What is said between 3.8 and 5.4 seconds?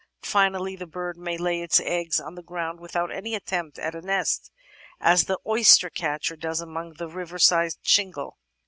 a nest, as the